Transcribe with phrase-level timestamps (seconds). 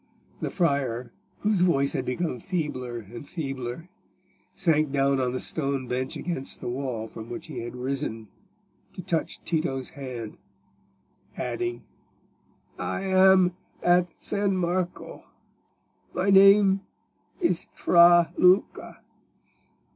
[0.41, 3.87] The friar, whose voice had become feebler and feebler,
[4.55, 8.27] sank down on the stone bench against the wall from which he had risen
[8.93, 10.39] to touch Tito's hand,
[11.37, 11.83] adding—
[12.79, 15.25] "I am at San Marco;
[16.15, 16.81] my name
[17.39, 19.03] is Fra Luca."